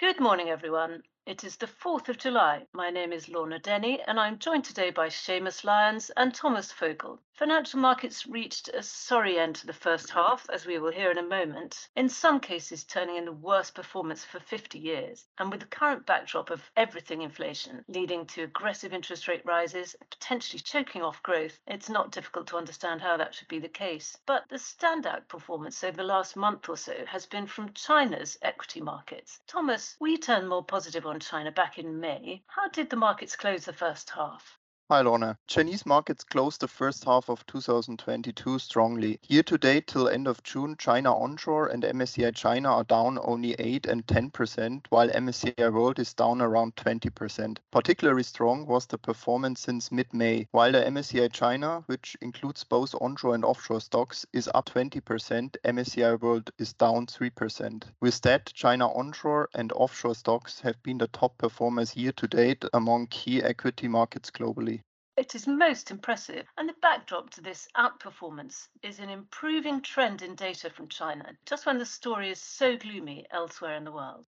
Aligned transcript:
Good 0.00 0.18
morning, 0.18 0.48
everyone. 0.48 1.02
It 1.26 1.44
is 1.44 1.58
the 1.58 1.66
4th 1.66 2.08
of 2.08 2.16
July. 2.16 2.66
My 2.72 2.88
name 2.88 3.12
is 3.12 3.28
Lorna 3.28 3.58
Denny, 3.58 4.00
and 4.00 4.18
I'm 4.18 4.38
joined 4.38 4.64
today 4.64 4.90
by 4.90 5.08
Seamus 5.08 5.62
Lyons 5.62 6.08
and 6.16 6.34
Thomas 6.34 6.72
Fogel. 6.72 7.20
Financial 7.40 7.80
markets 7.80 8.26
reached 8.26 8.68
a 8.68 8.82
sorry 8.82 9.38
end 9.38 9.56
to 9.56 9.66
the 9.66 9.72
first 9.72 10.10
half, 10.10 10.46
as 10.50 10.66
we 10.66 10.78
will 10.78 10.92
hear 10.92 11.10
in 11.10 11.16
a 11.16 11.22
moment, 11.22 11.88
in 11.96 12.06
some 12.06 12.38
cases 12.38 12.84
turning 12.84 13.16
in 13.16 13.24
the 13.24 13.32
worst 13.32 13.74
performance 13.74 14.22
for 14.22 14.38
50 14.38 14.78
years. 14.78 15.26
And 15.38 15.50
with 15.50 15.60
the 15.60 15.66
current 15.66 16.04
backdrop 16.04 16.50
of 16.50 16.70
everything 16.76 17.22
inflation, 17.22 17.82
leading 17.88 18.26
to 18.26 18.42
aggressive 18.42 18.92
interest 18.92 19.26
rate 19.26 19.40
rises, 19.46 19.96
potentially 20.10 20.60
choking 20.60 21.00
off 21.00 21.22
growth, 21.22 21.58
it's 21.66 21.88
not 21.88 22.12
difficult 22.12 22.46
to 22.48 22.58
understand 22.58 23.00
how 23.00 23.16
that 23.16 23.34
should 23.34 23.48
be 23.48 23.58
the 23.58 23.70
case. 23.70 24.18
But 24.26 24.46
the 24.50 24.56
standout 24.56 25.26
performance 25.28 25.82
over 25.82 25.96
the 25.96 26.02
last 26.02 26.36
month 26.36 26.68
or 26.68 26.76
so 26.76 27.06
has 27.06 27.24
been 27.24 27.46
from 27.46 27.72
China's 27.72 28.36
equity 28.42 28.82
markets. 28.82 29.40
Thomas, 29.46 29.96
we 29.98 30.18
turned 30.18 30.46
more 30.50 30.62
positive 30.62 31.06
on 31.06 31.20
China 31.20 31.50
back 31.50 31.78
in 31.78 32.00
May. 32.00 32.42
How 32.48 32.68
did 32.68 32.90
the 32.90 32.96
markets 32.96 33.34
close 33.34 33.64
the 33.64 33.72
first 33.72 34.10
half? 34.10 34.59
Hi, 34.92 35.02
Lorna. 35.02 35.38
Chinese 35.46 35.86
markets 35.86 36.24
closed 36.24 36.60
the 36.60 36.66
first 36.66 37.04
half 37.04 37.30
of 37.30 37.46
2022 37.46 38.58
strongly. 38.58 39.20
Year 39.28 39.44
to 39.44 39.56
date 39.56 39.86
till 39.86 40.08
end 40.08 40.26
of 40.26 40.42
June, 40.42 40.74
China 40.78 41.16
onshore 41.16 41.68
and 41.68 41.84
MSCI 41.84 42.34
China 42.34 42.70
are 42.70 42.82
down 42.82 43.16
only 43.22 43.54
8 43.60 43.86
and 43.86 44.04
10%, 44.08 44.86
while 44.88 45.08
MSCI 45.08 45.72
World 45.72 46.00
is 46.00 46.12
down 46.12 46.42
around 46.42 46.74
20%. 46.74 47.58
Particularly 47.70 48.24
strong 48.24 48.66
was 48.66 48.86
the 48.86 48.98
performance 48.98 49.60
since 49.60 49.92
mid-May, 49.92 50.48
while 50.50 50.72
the 50.72 50.80
MSCI 50.80 51.32
China, 51.32 51.84
which 51.86 52.16
includes 52.20 52.64
both 52.64 52.92
onshore 53.00 53.36
and 53.36 53.44
offshore 53.44 53.80
stocks, 53.80 54.26
is 54.32 54.50
up 54.56 54.70
20%, 54.70 55.54
MSCI 55.64 56.20
World 56.20 56.50
is 56.58 56.72
down 56.72 57.06
3%. 57.06 57.84
With 58.00 58.20
that, 58.22 58.46
China 58.54 58.88
onshore 58.88 59.50
and 59.54 59.70
offshore 59.70 60.16
stocks 60.16 60.58
have 60.62 60.82
been 60.82 60.98
the 60.98 61.06
top 61.06 61.38
performers 61.38 61.96
year 61.96 62.10
to 62.10 62.26
date 62.26 62.64
among 62.72 63.06
key 63.06 63.40
equity 63.40 63.86
markets 63.86 64.32
globally. 64.32 64.79
It 65.20 65.34
is 65.34 65.46
most 65.46 65.90
impressive, 65.90 66.46
and 66.56 66.66
the 66.66 66.74
backdrop 66.80 67.28
to 67.32 67.42
this 67.42 67.68
outperformance 67.76 68.68
is 68.82 69.00
an 69.00 69.10
improving 69.10 69.82
trend 69.82 70.22
in 70.22 70.34
data 70.34 70.70
from 70.70 70.88
China, 70.88 71.36
just 71.44 71.66
when 71.66 71.76
the 71.76 71.84
story 71.84 72.30
is 72.30 72.40
so 72.40 72.78
gloomy 72.78 73.26
elsewhere 73.30 73.76
in 73.76 73.84
the 73.84 73.92
world. 73.92 74.24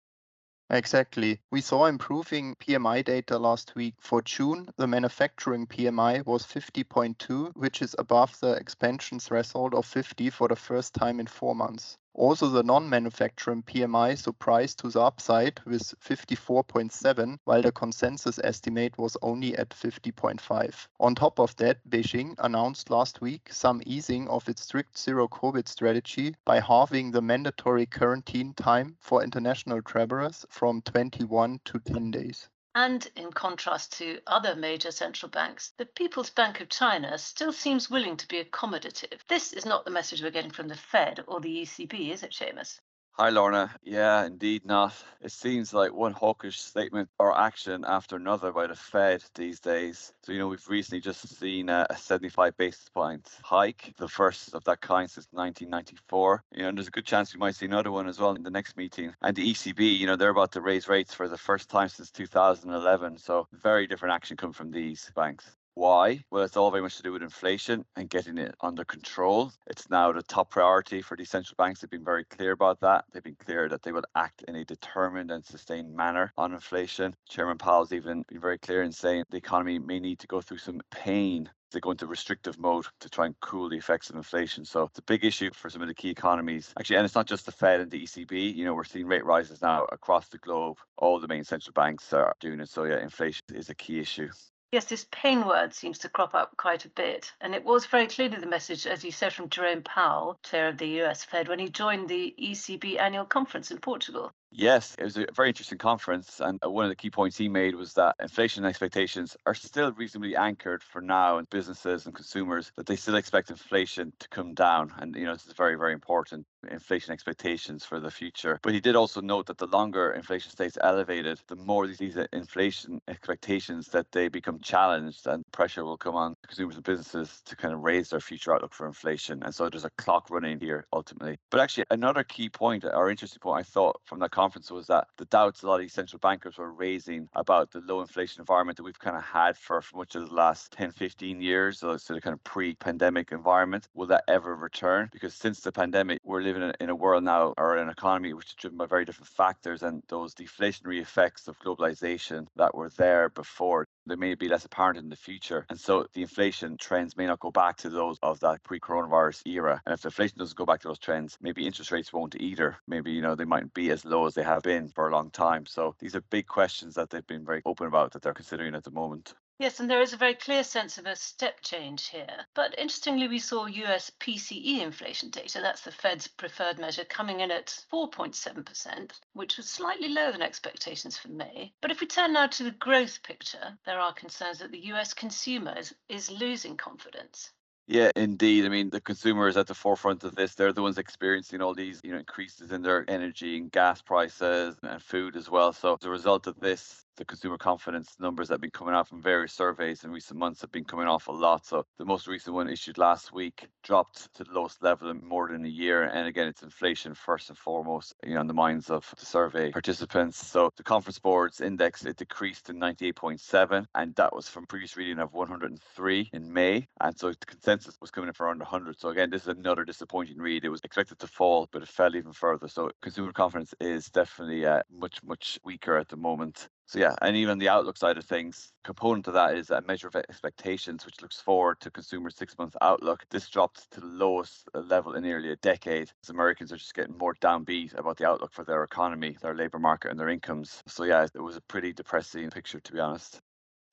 Exactly. 0.70 1.42
We 1.52 1.60
saw 1.60 1.88
improving 1.88 2.56
PMI 2.56 3.04
data 3.04 3.38
last 3.38 3.76
week. 3.76 3.96
For 4.00 4.22
June, 4.22 4.70
the 4.78 4.88
manufacturing 4.88 5.68
PMI 5.68 6.26
was 6.26 6.46
50.2, 6.46 7.54
which 7.58 7.82
is 7.82 7.94
above 8.00 8.40
the 8.40 8.54
expansion 8.54 9.20
threshold 9.20 9.74
of 9.74 9.86
50 9.86 10.30
for 10.30 10.48
the 10.48 10.56
first 10.56 10.94
time 10.94 11.20
in 11.20 11.28
four 11.28 11.54
months. 11.54 11.98
Also, 12.20 12.50
the 12.50 12.64
non-manufacturing 12.64 13.62
PMI 13.62 14.18
surprised 14.18 14.80
to 14.80 14.90
the 14.90 15.00
upside 15.00 15.62
with 15.66 15.94
54.7, 16.02 17.38
while 17.44 17.62
the 17.62 17.72
consensus 17.72 18.40
estimate 18.44 18.98
was 18.98 19.16
only 19.22 19.56
at 19.56 19.70
50.5. 19.70 20.88
On 21.00 21.14
top 21.14 21.40
of 21.40 21.56
that, 21.58 21.78
Beijing 21.88 22.34
announced 22.40 22.90
last 22.90 23.22
week 23.22 23.54
some 23.54 23.84
easing 23.86 24.28
of 24.30 24.50
its 24.50 24.64
strict 24.64 24.98
zero 24.98 25.28
COVID 25.28 25.68
strategy 25.68 26.36
by 26.44 26.60
halving 26.60 27.12
the 27.12 27.22
mandatory 27.22 27.86
quarantine 27.86 28.56
time 28.56 28.98
for 29.00 29.24
international 29.24 29.84
travelers 29.84 30.44
from 30.50 30.82
21 30.82 31.60
to 31.66 31.78
10 31.78 32.10
days. 32.10 32.50
And 32.80 33.10
in 33.16 33.34
contrast 33.34 33.94
to 33.94 34.22
other 34.28 34.56
major 34.56 34.92
central 34.92 35.32
banks, 35.32 35.74
the 35.78 35.86
People's 35.88 36.30
Bank 36.30 36.62
of 36.62 36.70
China 36.70 37.18
still 37.18 37.52
seems 37.52 37.90
willing 37.90 38.18
to 38.18 38.28
be 38.28 38.44
accommodative. 38.44 39.26
This 39.28 39.52
is 39.52 39.66
not 39.66 39.84
the 39.84 39.90
message 39.90 40.22
we're 40.22 40.30
getting 40.30 40.52
from 40.52 40.68
the 40.68 40.76
Fed 40.76 41.24
or 41.26 41.42
the 41.42 41.64
ECB, 41.64 42.12
is 42.12 42.22
it, 42.22 42.34
Seamus? 42.34 42.80
Hi, 43.20 43.32
Lorna. 43.32 43.76
Yeah, 43.82 44.26
indeed 44.26 44.64
not. 44.64 44.94
It 45.22 45.32
seems 45.32 45.74
like 45.74 45.92
one 45.92 46.14
hawkish 46.14 46.60
statement 46.60 47.10
or 47.18 47.36
action 47.36 47.84
after 47.84 48.16
another 48.16 48.52
by 48.52 48.68
the 48.68 48.76
Fed 48.76 49.24
these 49.34 49.60
days. 49.60 50.14
So, 50.22 50.34
you 50.34 50.38
know, 50.38 50.48
we've 50.48 50.70
recently 50.70 51.02
just 51.02 51.28
seen 51.28 51.68
a, 51.70 51.88
75 51.98 52.56
basis 52.58 52.90
points 52.90 53.40
hike, 53.44 53.92
the 53.98 54.08
first 54.08 54.54
of 54.54 54.64
that 54.66 54.82
kind 54.82 55.10
since 55.10 55.28
1994. 55.32 56.44
You 56.52 56.62
know, 56.62 56.70
and 56.70 56.78
there's 56.78 56.90
a 56.90 56.92
good 56.92 57.08
chance 57.08 57.34
we 57.34 57.40
might 57.40 57.56
see 57.56 57.66
another 57.66 57.92
one 57.92 58.08
as 58.08 58.20
well 58.20 58.36
in 58.36 58.44
the 58.44 58.52
next 58.52 58.78
meeting. 58.78 59.16
And 59.24 59.36
the 59.36 59.52
ECB, 59.52 59.98
you 59.98 60.06
know, 60.06 60.16
they're 60.16 60.30
about 60.30 60.52
to 60.52 60.62
raise 60.62 60.88
rates 60.88 61.16
for 61.16 61.28
the 61.28 61.40
first 61.40 61.72
time 61.72 61.90
since 61.90 62.12
2011. 62.12 63.18
So, 63.18 63.48
very 63.52 63.88
different 63.88 64.14
action 64.14 64.38
come 64.38 64.54
from 64.54 64.70
these 64.70 65.12
banks. 65.16 65.57
Why? 65.78 66.24
Well, 66.32 66.44
it's 66.44 66.58
all 66.58 66.72
very 66.72 66.82
much 66.82 66.98
to 66.98 67.04
do 67.04 67.12
with 67.12 67.22
inflation 67.22 67.86
and 67.96 68.10
getting 68.10 68.40
it 68.40 68.56
under 68.62 68.84
control. 68.84 69.52
It's 69.68 69.88
now 69.92 70.12
the 70.12 70.24
top 70.24 70.50
priority 70.50 71.04
for 71.04 71.16
these 71.16 71.30
central 71.30 71.54
banks. 71.56 71.82
They've 71.82 71.90
been 71.90 72.04
very 72.04 72.26
clear 72.26 72.52
about 72.52 72.80
that. 72.80 73.06
They've 73.14 73.22
been 73.22 73.36
clear 73.36 73.70
that 73.70 73.84
they 73.84 73.92
will 73.92 74.02
act 74.16 74.44
in 74.48 74.56
a 74.56 74.66
determined 74.66 75.30
and 75.30 75.46
sustained 75.46 75.96
manner 75.96 76.34
on 76.36 76.52
inflation. 76.52 77.16
Chairman 77.30 77.60
Powell's 77.60 77.94
even 77.94 78.24
been 78.28 78.42
very 78.42 78.58
clear 78.58 78.82
in 78.82 78.92
saying 78.92 79.26
the 79.30 79.38
economy 79.38 79.78
may 79.78 80.00
need 80.00 80.18
to 80.18 80.26
go 80.26 80.42
through 80.42 80.58
some 80.58 80.82
pain 80.90 81.48
they 81.72 81.82
go 81.82 81.92
into 81.92 82.08
restrictive 82.08 82.58
mode 82.58 82.86
to 83.02 83.10
try 83.10 83.26
and 83.26 83.38
cool 83.42 83.70
the 83.70 83.78
effects 83.78 84.10
of 84.10 84.16
inflation. 84.16 84.64
So 84.64 84.84
it's 84.84 85.00
a 85.00 85.04
big 85.04 85.26
issue 85.26 85.52
for 85.54 85.70
some 85.70 85.82
of 85.82 85.90
the 85.90 85.94
key 85.94 86.10
economies. 86.10 86.74
Actually, 86.80 86.96
and 86.96 87.06
it's 87.06 87.14
not 87.14 87.28
just 87.28 87.46
the 87.46 87.52
Fed 87.52 87.82
and 87.82 87.92
the 87.92 88.02
ECB. 88.02 88.56
You 88.56 88.64
know, 88.64 88.74
we're 88.74 88.86
seeing 88.86 89.06
rate 89.06 89.26
rises 89.26 89.62
now 89.62 89.84
across 89.92 90.30
the 90.30 90.38
globe. 90.38 90.78
All 90.98 91.20
the 91.20 91.28
main 91.28 91.44
central 91.44 91.74
banks 91.74 92.14
are 92.14 92.34
doing 92.40 92.62
it. 92.62 92.70
So 92.70 92.86
yeah, 92.86 93.00
inflation 93.00 93.44
is 93.54 93.70
a 93.70 93.76
key 93.76 94.00
issue. 94.00 94.30
Yes, 94.70 94.86
this 94.86 95.06
pain 95.12 95.48
word 95.48 95.74
seems 95.74 95.98
to 96.00 96.10
crop 96.10 96.36
up 96.36 96.58
quite 96.58 96.84
a 96.84 96.90
bit. 96.90 97.32
And 97.40 97.56
it 97.56 97.64
was 97.64 97.86
very 97.86 98.08
clearly 98.08 98.38
the 98.38 98.46
message, 98.48 98.86
as 98.86 99.04
you 99.04 99.12
said, 99.12 99.32
from 99.32 99.50
Jerome 99.50 99.82
Powell, 99.82 100.40
chair 100.44 100.68
of 100.68 100.78
the 100.78 101.02
US 101.04 101.24
Fed, 101.24 101.48
when 101.48 101.60
he 101.60 101.70
joined 101.70 102.10
the 102.10 102.36
ECB 102.38 103.00
annual 103.00 103.26
conference 103.26 103.72
in 103.72 103.78
Portugal. 103.78 104.34
Yes, 104.60 104.96
it 104.98 105.04
was 105.04 105.16
a 105.18 105.28
very 105.36 105.50
interesting 105.50 105.78
conference. 105.78 106.40
And 106.40 106.60
uh, 106.66 106.72
one 106.72 106.84
of 106.84 106.90
the 106.90 106.96
key 106.96 107.12
points 107.12 107.38
he 107.38 107.48
made 107.48 107.76
was 107.76 107.94
that 107.94 108.16
inflation 108.20 108.66
expectations 108.66 109.38
are 109.46 109.54
still 109.54 109.92
reasonably 109.92 110.36
anchored 110.36 110.82
for 110.82 111.00
now 111.00 111.38
in 111.38 111.46
businesses 111.52 112.08
and 112.08 112.16
consumers, 112.16 112.72
that 112.76 112.88
they 112.88 112.96
still 112.96 113.18
expect 113.18 113.52
inflation 113.52 114.14
to 114.18 114.28
come 114.30 114.56
down. 114.56 114.92
And, 114.98 115.16
you 115.16 115.26
know, 115.26 115.34
this 115.34 115.46
is 115.46 115.54
very, 115.54 115.76
very 115.76 115.94
important 115.94 116.48
inflation 116.72 117.14
expectations 117.14 117.86
for 117.86 118.00
the 118.00 118.10
future. 118.10 118.60
But 118.64 118.74
he 118.74 118.80
did 118.80 118.96
also 118.96 119.22
note 119.22 119.46
that 119.46 119.60
the 119.60 119.68
longer 119.68 120.12
inflation 120.14 120.50
stays 120.50 120.76
elevated, 120.82 121.40
the 121.48 121.56
more 121.56 121.86
these, 121.86 122.00
these 122.00 122.18
inflation 122.34 123.00
expectations 123.08 123.90
that 123.90 124.12
they 124.12 124.28
become 124.28 124.60
challenged 124.60 125.28
and 125.28 125.44
pressure 125.52 125.86
will 125.86 125.98
come 125.98 126.16
on 126.16 126.34
consumers 126.48 126.76
and 126.76 126.84
businesses 126.84 127.42
to 127.46 127.56
kind 127.56 127.76
of 127.76 127.82
raise 127.82 128.10
their 128.10 128.20
future 128.20 128.56
outlook 128.56 128.74
for 128.74 128.88
inflation. 128.88 129.44
And 129.44 129.54
so 129.54 129.70
there's 129.70 129.86
a 129.86 129.92
clock 130.00 130.32
running 130.32 130.60
here 130.60 130.88
ultimately. 130.92 131.38
But 131.52 131.60
actually, 131.60 131.86
another 131.92 132.24
key 132.24 132.50
point 132.50 132.86
or 132.86 133.12
interesting 133.12 133.40
point 133.40 133.60
I 133.60 133.64
thought 133.64 134.02
from 134.04 134.18
that 134.20 134.32
conference 134.32 134.47
was 134.56 134.88
that 134.88 135.08
the 135.18 135.26
doubts 135.26 135.64
a 135.64 135.68
lot 135.68 135.76
of 135.76 135.82
these 135.82 135.94
central 135.94 136.20
bankers 136.20 136.58
were 136.58 136.72
raising 136.72 137.28
about 137.34 137.72
the 137.72 137.82
low 137.82 138.02
inflation 138.02 138.42
environment 138.42 138.78
that 138.78 138.84
we've 138.84 139.00
kind 139.00 139.18
of 139.18 139.24
had 139.24 139.58
for, 139.58 139.82
for 139.82 139.98
much 139.98 140.16
of 140.16 140.28
the 140.28 140.36
last 140.36 140.72
10, 140.72 140.92
15 140.92 141.42
years, 141.42 141.80
so 141.80 141.92
a 141.92 142.22
kind 142.22 142.34
of 142.34 142.44
pre-pandemic 142.44 143.32
environment. 143.32 143.88
Will 143.94 144.08
that 144.08 144.24
ever 144.28 144.56
return? 144.56 145.10
Because 145.12 145.34
since 145.34 145.62
the 145.62 145.72
pandemic, 145.72 146.17
we're 146.28 146.42
living 146.42 146.62
in 146.62 146.70
a, 146.70 146.74
in 146.82 146.90
a 146.90 146.96
world 146.96 147.24
now 147.24 147.54
or 147.58 147.78
an 147.78 147.90
economy 147.90 148.34
which 148.34 148.48
is 148.48 148.54
driven 148.54 148.78
by 148.78 148.86
very 148.86 149.06
different 149.06 149.30
factors 149.30 149.82
and 149.82 150.04
those 150.10 150.36
deflationary 150.36 151.02
effects 151.02 151.48
of 151.48 151.58
globalization 151.60 152.46
that 152.58 152.76
were 152.76 152.90
there 152.90 153.30
before 153.30 153.86
they 154.06 154.16
may 154.16 154.36
be 154.36 154.50
less 154.50 154.66
apparent 154.66 154.98
in 154.98 155.10
the 155.10 155.16
future. 155.16 155.66
And 155.70 155.80
so 155.80 156.08
the 156.14 156.22
inflation 156.22 156.78
trends 156.78 157.16
may 157.18 157.26
not 157.26 157.40
go 157.40 157.52
back 157.52 157.78
to 157.78 157.90
those 157.90 158.18
of 158.22 158.40
that 158.42 158.64
pre 158.64 158.80
coronavirus 158.80 159.48
era. 159.48 159.82
And 159.86 159.94
if 159.94 160.02
the 160.02 160.10
inflation 160.10 160.40
doesn't 160.40 160.58
go 160.58 160.66
back 160.66 160.82
to 160.82 160.88
those 160.90 161.00
trends, 161.00 161.38
maybe 161.42 161.66
interest 161.66 161.92
rates 161.92 162.14
won't 162.14 162.36
either. 162.40 162.78
Maybe, 162.88 163.12
you 163.12 163.22
know, 163.22 163.36
they 163.36 163.46
mightn't 163.46 163.74
be 163.74 163.92
as 163.92 164.06
low 164.06 164.26
as 164.26 164.34
they 164.34 164.44
have 164.44 164.64
been 164.64 164.90
for 164.90 165.08
a 165.08 165.12
long 165.12 165.30
time. 165.30 165.66
So 165.66 165.96
these 166.00 166.16
are 166.16 166.22
big 166.30 166.48
questions 166.48 166.96
that 166.96 167.10
they've 167.10 167.28
been 167.28 167.46
very 167.46 167.62
open 167.66 167.88
about 167.88 168.14
that 168.14 168.22
they're 168.22 168.34
considering 168.34 168.76
at 168.76 168.84
the 168.84 168.92
moment. 168.92 169.34
Yes, 169.60 169.80
and 169.80 169.90
there 169.90 170.02
is 170.02 170.14
a 170.14 170.18
very 170.18 170.36
clear 170.36 170.64
sense 170.64 171.00
of 171.00 171.08
a 171.08 171.16
step 171.16 171.62
change 171.62 172.10
here. 172.10 172.46
But 172.54 172.78
interestingly, 172.78 173.28
we 173.28 173.40
saw 173.40 173.66
US 173.66 174.12
PCE 174.20 174.82
inflation 174.82 175.32
data, 175.32 175.62
that's 175.62 175.82
the 175.82 175.92
Fed's 175.92 176.28
preferred 176.28 176.78
measure, 176.78 177.06
coming 177.06 177.40
in 177.40 177.50
at 177.50 177.68
4.7%, 177.92 179.12
which 179.34 179.58
was 179.58 179.68
slightly 179.68 180.10
lower 180.10 180.32
than 180.32 180.44
expectations 180.44 181.18
for 181.18 181.30
May. 181.30 181.74
But 181.82 181.90
if 181.90 182.02
we 182.02 182.06
turn 182.06 182.34
now 182.34 182.46
to 182.46 182.64
the 182.66 182.72
growth 182.72 183.24
picture, 183.24 183.76
there 183.84 184.00
are 184.00 184.14
concerns 184.14 184.60
that 184.60 184.72
the 184.72 184.86
US 184.94 185.16
consumer 185.16 185.76
is, 185.76 185.96
is 186.08 186.30
losing 186.30 186.78
confidence. 186.78 187.52
Yeah, 187.88 188.12
indeed. 188.16 188.66
I 188.66 188.70
mean, 188.70 188.92
the 188.92 189.02
consumer 189.02 189.48
is 189.48 189.58
at 189.58 189.66
the 189.66 189.74
forefront 189.74 190.24
of 190.24 190.36
this. 190.36 190.54
They're 190.54 190.74
the 190.74 190.84
ones 190.84 191.00
experiencing 191.00 191.62
all 191.62 191.74
these, 191.74 192.02
you 192.04 192.12
know, 192.12 192.20
increases 192.20 192.72
in 192.72 192.84
their 192.84 193.10
energy 193.10 193.58
and 193.58 193.72
gas 193.72 194.04
prices 194.04 194.76
and 194.84 195.02
food 195.02 195.36
as 195.36 195.50
well. 195.50 195.74
So 195.74 195.96
as 195.96 196.06
a 196.06 196.12
result 196.12 196.46
of 196.46 196.60
this, 196.60 197.06
the 197.18 197.26
consumer 197.26 197.58
confidence 197.58 198.16
numbers 198.20 198.48
that 198.48 198.56
have 198.56 198.62
been 198.62 198.72
coming 198.72 198.94
out 198.94 199.08
from 199.08 199.22
various 199.22 199.54
surveys 199.54 200.04
in 200.04 200.12
recent 200.12 200.40
months 200.40 200.62
have 200.62 200.72
been 200.72 200.86
coming 200.86 201.08
off 201.08 201.28
a 201.28 201.32
lot. 201.32 201.66
So 201.66 201.86
the 201.98 202.06
most 202.06 202.28
recent 202.28 202.56
one 202.56 202.70
issued 202.70 202.98
last 202.98 203.34
week 203.34 203.68
dropped 203.84 204.34
to 204.36 204.44
the 204.44 204.52
lowest 204.52 204.82
level 204.82 205.10
in 205.10 205.26
more 205.28 205.50
than 205.50 205.66
a 205.66 205.70
year. 205.70 206.04
And 206.04 206.28
again, 206.28 206.48
it's 206.48 206.64
inflation 206.64 207.14
first 207.14 207.50
and 207.50 207.58
foremost, 207.58 208.14
you 208.26 208.36
know, 208.36 208.42
in 208.42 208.48
the 208.48 208.54
minds 208.54 208.90
of 208.90 209.12
the 209.20 209.26
survey 209.26 209.72
participants. 209.72 210.46
So 210.46 210.70
the 210.78 210.84
conference 210.84 211.20
board's 211.20 211.62
index 211.62 212.06
it 212.06 212.18
decreased 212.18 212.68
to 212.68 212.74
98.7, 212.74 213.86
and 213.96 214.16
that 214.16 214.36
was 214.36 214.48
from 214.48 214.68
previous 214.68 214.96
reading 214.96 215.20
of 215.20 215.34
103 215.34 216.30
in 216.34 216.54
May. 216.54 216.88
And 217.02 217.18
so 217.18 217.30
the 217.30 217.46
consensus 217.46 217.98
was 218.00 218.12
coming 218.12 218.28
in 218.28 218.34
for 218.34 218.46
around 218.46 218.60
100. 218.60 219.00
So 219.00 219.10
again, 219.10 219.30
this 219.30 219.44
is 219.44 219.48
another 219.48 219.84
disappointing 219.86 220.38
read. 220.38 220.66
It 220.66 220.70
was 220.70 220.82
expected 220.84 221.20
to 221.20 221.28
fall, 221.28 221.68
but 221.72 221.82
it 221.82 221.88
fell 221.88 222.16
even 222.16 222.34
further. 222.34 222.68
So 222.68 222.92
consumer 223.02 223.32
confidence 223.32 223.74
is 223.80 224.10
definitely 224.10 224.66
uh, 224.66 224.84
much 224.92 225.24
much 225.24 225.60
weaker 225.64 225.98
at 225.98 226.10
the 226.10 226.18
moment. 226.18 226.70
So 226.88 226.98
yeah, 227.00 227.16
and 227.22 227.36
even 227.36 227.60
the 227.60 227.70
outlook 227.70 227.98
side 227.98 228.18
of 228.18 228.26
things, 228.26 228.74
component 228.84 229.28
of 229.28 229.34
that 229.36 229.56
is 229.56 229.70
a 229.70 229.82
measure 229.82 230.08
of 230.08 230.16
expectations, 230.16 231.06
which 231.06 231.22
looks 231.22 231.40
forward 231.40 231.80
to 231.82 231.92
consumer 231.92 232.30
six-month 232.32 232.76
outlook. 232.82 233.26
This 233.30 233.48
dropped 233.50 233.92
to 233.92 234.00
the 234.00 234.08
lowest 234.08 234.68
level 234.74 235.14
in 235.14 235.22
nearly 235.24 235.52
a 235.52 235.58
decade. 235.58 236.12
As 236.24 236.30
Americans 236.30 236.72
are 236.72 236.78
just 236.78 236.96
getting 236.96 237.18
more 237.18 237.36
downbeat 237.36 237.94
about 237.94 238.18
the 238.18 238.28
outlook 238.28 238.54
for 238.54 238.64
their 238.64 238.84
economy, 238.84 239.38
their 239.42 239.54
labour 239.56 239.80
market, 239.80 240.10
and 240.10 240.20
their 240.20 240.30
incomes. 240.30 240.82
So 240.88 241.04
yeah, 241.04 241.28
it 241.32 241.40
was 241.40 241.58
a 241.58 241.62
pretty 241.62 241.94
depressing 241.94 242.50
picture, 242.50 242.80
to 242.80 242.92
be 242.92 243.00
honest. 243.00 243.42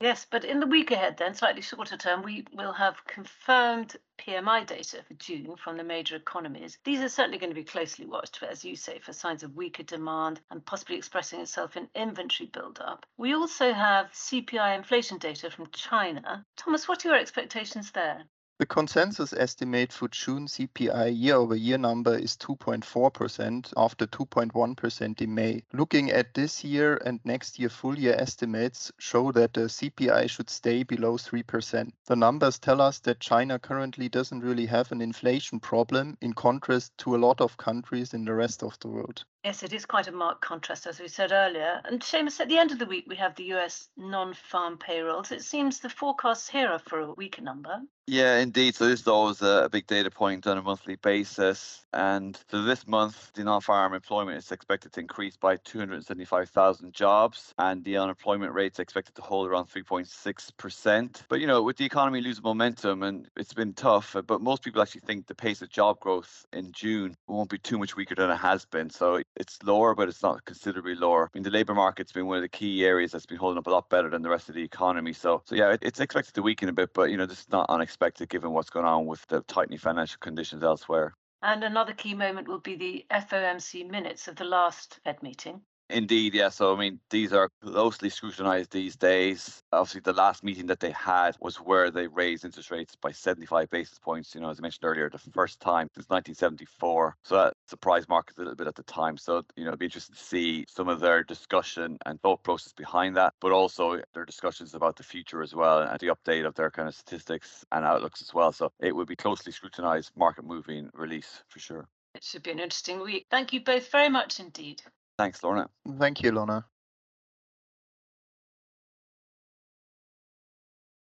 Yes, 0.00 0.26
but 0.28 0.44
in 0.44 0.60
the 0.60 0.66
week 0.66 0.90
ahead, 0.90 1.16
then, 1.16 1.34
slightly 1.34 1.62
shorter 1.62 1.96
term, 1.96 2.22
we 2.22 2.44
will 2.52 2.72
have 2.72 3.06
confirmed 3.06 3.96
PMI 4.18 4.66
data 4.66 5.02
for 5.06 5.14
June 5.14 5.56
from 5.56 5.76
the 5.76 5.84
major 5.84 6.16
economies. 6.16 6.78
These 6.84 7.00
are 7.00 7.08
certainly 7.08 7.38
going 7.38 7.50
to 7.50 7.54
be 7.54 7.64
closely 7.64 8.04
watched, 8.04 8.42
as 8.42 8.64
you 8.64 8.74
say, 8.76 8.98
for 8.98 9.12
signs 9.12 9.42
of 9.42 9.54
weaker 9.54 9.84
demand 9.84 10.40
and 10.50 10.66
possibly 10.66 10.96
expressing 10.96 11.40
itself 11.40 11.76
in 11.76 11.88
inventory 11.94 12.48
buildup. 12.52 13.06
We 13.16 13.34
also 13.34 13.72
have 13.72 14.12
CPI 14.12 14.76
inflation 14.76 15.18
data 15.18 15.50
from 15.50 15.68
China. 15.70 16.44
Thomas, 16.56 16.88
what 16.88 17.04
are 17.04 17.08
your 17.08 17.18
expectations 17.18 17.92
there? 17.92 18.24
The 18.56 18.66
consensus 18.66 19.32
estimate 19.32 19.92
for 19.92 20.06
June 20.06 20.46
CPI 20.46 21.10
year-over-year 21.12 21.76
number 21.76 22.16
is 22.16 22.36
2.4% 22.36 23.72
after 23.76 24.06
2.1% 24.06 25.20
in 25.20 25.34
May. 25.34 25.64
Looking 25.72 26.12
at 26.12 26.34
this 26.34 26.62
year 26.62 26.98
and 27.04 27.18
next 27.24 27.58
year 27.58 27.68
full 27.68 27.98
year 27.98 28.14
estimates 28.14 28.92
show 29.00 29.32
that 29.32 29.54
the 29.54 29.62
CPI 29.62 30.30
should 30.30 30.48
stay 30.48 30.84
below 30.84 31.16
3%. 31.16 31.92
The 32.06 32.14
numbers 32.14 32.60
tell 32.60 32.80
us 32.80 33.00
that 33.00 33.18
China 33.18 33.58
currently 33.58 34.08
doesn't 34.08 34.44
really 34.44 34.66
have 34.66 34.92
an 34.92 35.00
inflation 35.00 35.58
problem 35.58 36.16
in 36.20 36.32
contrast 36.32 36.96
to 36.98 37.16
a 37.16 37.18
lot 37.18 37.40
of 37.40 37.56
countries 37.56 38.14
in 38.14 38.24
the 38.24 38.34
rest 38.34 38.62
of 38.62 38.78
the 38.78 38.86
world. 38.86 39.24
Yes, 39.44 39.64
it 39.64 39.72
is 39.72 39.84
quite 39.84 40.06
a 40.06 40.12
marked 40.12 40.42
contrast, 40.42 40.86
as 40.86 41.00
we 41.00 41.08
said 41.08 41.32
earlier. 41.32 41.82
And 41.84 42.00
Seamus, 42.00 42.38
at 42.38 42.48
the 42.48 42.58
end 42.58 42.70
of 42.70 42.78
the 42.78 42.86
week, 42.86 43.06
we 43.08 43.16
have 43.16 43.34
the 43.34 43.52
US 43.54 43.88
non 43.96 44.32
farm 44.32 44.78
payrolls. 44.78 45.32
It 45.32 45.42
seems 45.42 45.80
the 45.80 45.90
forecasts 45.90 46.48
here 46.48 46.68
are 46.68 46.78
for 46.78 47.00
a 47.00 47.12
weaker 47.14 47.42
number. 47.42 47.82
Yeah, 48.06 48.36
indeed. 48.40 48.74
So 48.74 48.86
this 48.86 49.00
is 49.00 49.08
always 49.08 49.40
a 49.40 49.66
big 49.72 49.86
data 49.86 50.10
point 50.10 50.46
on 50.46 50.58
a 50.58 50.62
monthly 50.62 50.96
basis. 50.96 51.86
And 51.94 52.38
so 52.50 52.60
this 52.62 52.86
month, 52.86 53.32
the 53.32 53.44
non-farm 53.44 53.94
employment 53.94 54.36
is 54.36 54.52
expected 54.52 54.92
to 54.92 55.00
increase 55.00 55.38
by 55.38 55.56
275,000 55.56 56.92
jobs, 56.92 57.54
and 57.56 57.82
the 57.82 57.96
unemployment 57.96 58.52
rate 58.52 58.72
is 58.72 58.78
expected 58.78 59.14
to 59.14 59.22
hold 59.22 59.48
around 59.48 59.68
3.6%. 59.70 61.22
But 61.30 61.40
you 61.40 61.46
know, 61.46 61.62
with 61.62 61.78
the 61.78 61.86
economy 61.86 62.20
losing 62.20 62.42
momentum, 62.42 63.04
and 63.04 63.26
it's 63.36 63.54
been 63.54 63.72
tough, 63.72 64.14
uh, 64.16 64.22
but 64.22 64.42
most 64.42 64.62
people 64.62 64.82
actually 64.82 65.02
think 65.02 65.26
the 65.26 65.34
pace 65.34 65.62
of 65.62 65.70
job 65.70 65.98
growth 66.00 66.44
in 66.52 66.72
June 66.72 67.16
won't 67.26 67.48
be 67.48 67.58
too 67.58 67.78
much 67.78 67.96
weaker 67.96 68.16
than 68.16 68.28
it 68.28 68.36
has 68.36 68.66
been. 68.66 68.90
So 68.90 69.22
it's 69.36 69.62
lower, 69.62 69.94
but 69.94 70.08
it's 70.10 70.22
not 70.22 70.44
considerably 70.44 70.94
lower. 70.94 71.30
I 71.32 71.38
mean, 71.38 71.44
the 71.44 71.50
labour 71.50 71.74
market's 71.74 72.12
been 72.12 72.26
one 72.26 72.36
of 72.36 72.42
the 72.42 72.48
key 72.50 72.84
areas 72.84 73.12
that's 73.12 73.24
been 73.26 73.38
holding 73.38 73.58
up 73.58 73.66
a 73.66 73.70
lot 73.70 73.88
better 73.88 74.10
than 74.10 74.20
the 74.20 74.28
rest 74.30 74.50
of 74.50 74.56
the 74.56 74.62
economy. 74.62 75.14
So, 75.14 75.42
so 75.46 75.54
yeah, 75.54 75.76
it's 75.80 76.00
expected 76.00 76.34
to 76.34 76.42
weaken 76.42 76.68
a 76.68 76.72
bit, 76.72 76.92
but 76.92 77.10
you 77.10 77.16
know, 77.16 77.24
this 77.24 77.40
is 77.40 77.48
not 77.50 77.70
unexpected 77.70 77.93
given 78.28 78.52
what's 78.52 78.70
going 78.70 78.86
on 78.86 79.06
with 79.06 79.26
the 79.26 79.40
tightening 79.42 79.78
financial 79.78 80.18
conditions 80.20 80.62
elsewhere. 80.62 81.14
And 81.42 81.62
another 81.62 81.92
key 81.92 82.14
moment 82.14 82.48
will 82.48 82.60
be 82.60 82.76
the 82.76 83.06
FOMC 83.10 83.90
minutes 83.90 84.28
of 84.28 84.36
the 84.36 84.44
last 84.44 85.00
Fed 85.04 85.22
meeting. 85.22 85.60
Indeed, 85.90 86.34
yeah. 86.34 86.48
So, 86.48 86.74
I 86.74 86.78
mean, 86.78 86.98
these 87.10 87.34
are 87.34 87.50
closely 87.62 88.08
scrutinized 88.08 88.72
these 88.72 88.96
days. 88.96 89.62
Obviously, 89.70 90.00
the 90.00 90.14
last 90.14 90.42
meeting 90.42 90.66
that 90.66 90.80
they 90.80 90.90
had 90.92 91.36
was 91.40 91.56
where 91.56 91.90
they 91.90 92.06
raised 92.06 92.44
interest 92.44 92.70
rates 92.70 92.96
by 92.96 93.12
75 93.12 93.68
basis 93.68 93.98
points, 93.98 94.34
you 94.34 94.40
know, 94.40 94.48
as 94.48 94.58
I 94.58 94.62
mentioned 94.62 94.84
earlier, 94.86 95.10
the 95.10 95.18
first 95.18 95.60
time 95.60 95.88
since 95.94 96.08
1974. 96.08 97.16
So 97.22 97.36
that 97.36 97.52
surprised 97.68 98.08
markets 98.08 98.38
a 98.38 98.40
little 98.40 98.56
bit 98.56 98.66
at 98.66 98.74
the 98.76 98.82
time. 98.84 99.18
So, 99.18 99.42
you 99.56 99.64
know, 99.64 99.68
it'd 99.68 99.78
be 99.78 99.84
interesting 99.84 100.16
to 100.16 100.24
see 100.24 100.64
some 100.68 100.88
of 100.88 101.00
their 101.00 101.22
discussion 101.22 101.98
and 102.06 102.18
thought 102.22 102.42
process 102.42 102.72
behind 102.72 103.14
that, 103.16 103.34
but 103.40 103.52
also 103.52 104.00
their 104.14 104.24
discussions 104.24 104.74
about 104.74 104.96
the 104.96 105.02
future 105.02 105.42
as 105.42 105.54
well 105.54 105.82
and 105.82 106.00
the 106.00 106.06
update 106.06 106.46
of 106.46 106.54
their 106.54 106.70
kind 106.70 106.88
of 106.88 106.94
statistics 106.94 107.62
and 107.72 107.84
outlooks 107.84 108.22
as 108.22 108.32
well. 108.32 108.52
So 108.52 108.72
it 108.80 108.96
would 108.96 109.06
be 109.06 109.16
closely 109.16 109.52
scrutinized 109.52 110.12
market 110.16 110.46
moving 110.46 110.88
release 110.94 111.42
for 111.48 111.58
sure. 111.58 111.88
It 112.14 112.24
should 112.24 112.42
be 112.42 112.52
an 112.52 112.58
interesting 112.58 113.00
week. 113.00 113.26
Thank 113.30 113.52
you 113.52 113.62
both 113.62 113.90
very 113.90 114.08
much 114.08 114.40
indeed. 114.40 114.82
Thanks, 115.18 115.42
Lorna. 115.42 115.68
Thank 115.98 116.22
you, 116.22 116.32
Lorna. 116.32 116.66